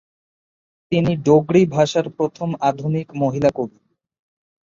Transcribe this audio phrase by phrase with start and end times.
[0.91, 3.79] তিনি ডোগরি ভাষার প্রথম আধুনিক মহিলা কবি।